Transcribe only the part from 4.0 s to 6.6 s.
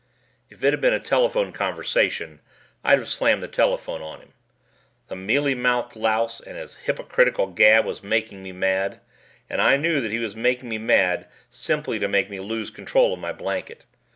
on him. The mealymouthed louse and